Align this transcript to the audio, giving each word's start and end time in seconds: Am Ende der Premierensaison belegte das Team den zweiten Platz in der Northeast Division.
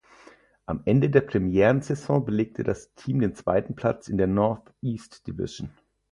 Am 0.65 0.81
Ende 0.85 1.11
der 1.11 1.21
Premierensaison 1.21 2.25
belegte 2.25 2.63
das 2.63 2.95
Team 2.95 3.19
den 3.21 3.35
zweiten 3.35 3.75
Platz 3.75 4.07
in 4.07 4.17
der 4.17 4.25
Northeast 4.25 5.27
Division. 5.27 5.69